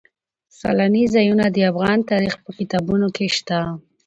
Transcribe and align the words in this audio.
سیلاني 0.59 1.03
ځایونه 1.13 1.45
د 1.49 1.57
افغان 1.71 1.99
تاریخ 2.11 2.33
په 2.43 2.51
کتابونو 2.59 3.07
کې 3.15 3.25
شته. 3.37 3.59